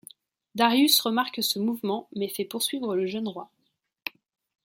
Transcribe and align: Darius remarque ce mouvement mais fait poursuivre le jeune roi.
Darius 0.55 0.99
remarque 1.01 1.43
ce 1.43 1.59
mouvement 1.59 2.09
mais 2.15 2.27
fait 2.27 2.43
poursuivre 2.43 2.95
le 2.95 3.05
jeune 3.05 3.27
roi. 3.27 3.51